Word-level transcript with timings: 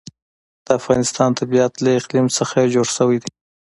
د 0.65 0.67
افغانستان 0.79 1.29
طبیعت 1.39 1.73
له 1.83 1.89
اقلیم 1.99 2.27
څخه 2.37 2.71
جوړ 2.73 2.87
شوی 2.97 3.17
دی. 3.23 3.31